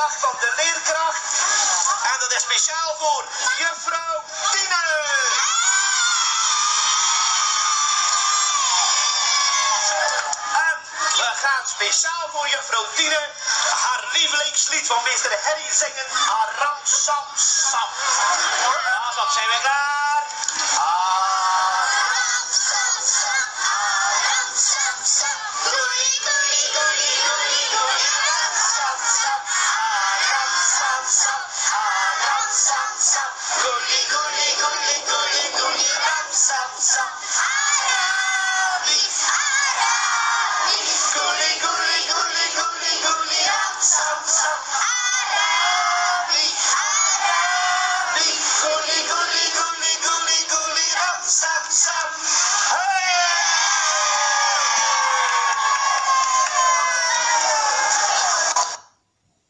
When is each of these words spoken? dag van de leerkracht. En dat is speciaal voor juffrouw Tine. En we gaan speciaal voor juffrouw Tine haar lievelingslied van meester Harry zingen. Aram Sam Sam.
dag 0.00 0.18
van 0.18 0.36
de 0.40 0.52
leerkracht. 0.56 1.22
En 2.12 2.16
dat 2.20 2.32
is 2.32 2.42
speciaal 2.42 2.96
voor 2.98 3.24
juffrouw 3.58 4.22
Tine. 4.52 4.82
En 10.68 10.76
we 11.20 11.30
gaan 11.42 11.66
speciaal 11.66 12.28
voor 12.32 12.48
juffrouw 12.48 12.86
Tine 12.94 13.22
haar 13.84 14.04
lievelingslied 14.12 14.86
van 14.86 15.02
meester 15.04 15.38
Harry 15.42 15.70
zingen. 15.70 16.06
Aram 16.40 16.80
Sam 16.84 17.26
Sam. 17.36 17.88